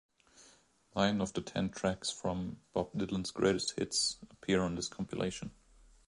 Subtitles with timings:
[0.95, 5.51] Nine of the ten tracks from "Bob Dylan's Greatest Hits" appear on this compilation.